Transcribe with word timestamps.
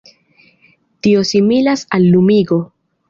Tio 1.07 1.21
similas 1.33 1.85
al 1.99 2.07
lumigo. 2.15 2.59